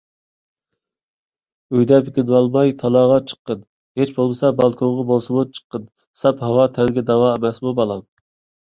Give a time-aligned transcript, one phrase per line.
[1.75, 3.63] ئۆيدە بېكىنىۋالماي، تالاغا چىققىن.
[4.03, 5.89] ھىچ بولمىسا بالكۇنغا بولسىمۇ چىققىن،
[6.25, 8.07] ساپ ھاۋا تەنگە داۋا ئەمەسمۇ بالام.